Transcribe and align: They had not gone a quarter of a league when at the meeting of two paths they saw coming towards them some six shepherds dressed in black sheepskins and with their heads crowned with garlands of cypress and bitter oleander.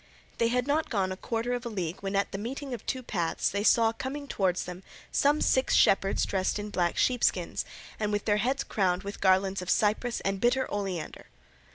They 0.39 0.47
had 0.47 0.65
not 0.65 0.89
gone 0.89 1.11
a 1.11 1.15
quarter 1.15 1.53
of 1.53 1.63
a 1.63 1.69
league 1.69 1.99
when 2.01 2.15
at 2.15 2.31
the 2.31 2.39
meeting 2.39 2.73
of 2.73 2.83
two 2.87 3.03
paths 3.03 3.49
they 3.51 3.63
saw 3.63 3.91
coming 3.93 4.27
towards 4.27 4.63
them 4.63 4.81
some 5.11 5.41
six 5.41 5.75
shepherds 5.75 6.25
dressed 6.25 6.57
in 6.57 6.71
black 6.71 6.97
sheepskins 6.97 7.65
and 7.99 8.11
with 8.11 8.25
their 8.25 8.37
heads 8.37 8.63
crowned 8.63 9.03
with 9.03 9.21
garlands 9.21 9.61
of 9.61 9.69
cypress 9.69 10.19
and 10.21 10.41
bitter 10.41 10.65
oleander. 10.71 11.27